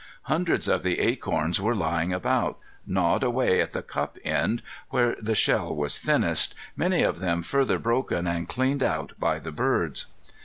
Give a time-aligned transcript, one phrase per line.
[0.23, 2.57] Hundreds of the acorns were lying about,
[2.87, 7.77] gnawed away at the cup end, where the shell was thinnest, many of them further
[7.77, 10.07] broken and cleaned out by the birds.